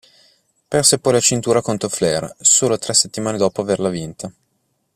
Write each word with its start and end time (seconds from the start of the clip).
Perse 0.67 0.97
poi 0.97 1.13
la 1.13 1.19
cintura 1.19 1.61
contro 1.61 1.87
Flair 1.87 2.35
solo 2.39 2.79
tre 2.79 2.95
settimane 2.95 3.37
dopo 3.37 3.61
averla 3.61 3.89
vinta. 3.89 4.33